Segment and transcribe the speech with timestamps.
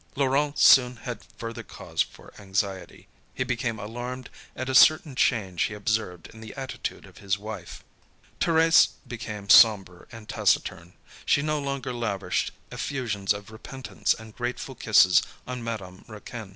[0.15, 3.07] Laurent soon had further cause for anxiety.
[3.35, 7.83] He became alarmed at a certain change he observed in the attitude of his wife.
[8.39, 10.93] Thérèse became sombre and taciturn.
[11.23, 16.49] She no longer lavished effusions of repentance and grateful kisses on Madame Raquin.